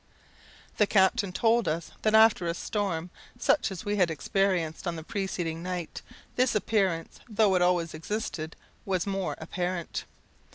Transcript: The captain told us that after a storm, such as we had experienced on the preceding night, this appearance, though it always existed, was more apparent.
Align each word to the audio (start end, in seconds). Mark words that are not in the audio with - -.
The 0.77 0.87
captain 0.87 1.31
told 1.31 1.67
us 1.67 1.91
that 2.01 2.15
after 2.15 2.47
a 2.47 2.55
storm, 2.55 3.11
such 3.37 3.69
as 3.71 3.85
we 3.85 3.97
had 3.97 4.09
experienced 4.09 4.87
on 4.87 4.95
the 4.95 5.03
preceding 5.03 5.61
night, 5.61 6.01
this 6.37 6.55
appearance, 6.55 7.19
though 7.29 7.53
it 7.53 7.61
always 7.61 7.93
existed, 7.93 8.55
was 8.83 9.05
more 9.05 9.35
apparent. 9.37 10.05